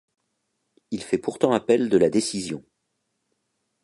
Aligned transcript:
Il 0.89 1.03
fait 1.03 1.19
pourtant 1.19 1.51
appel 1.51 1.87
de 1.87 1.97
la 1.99 2.09
décision. 2.09 2.65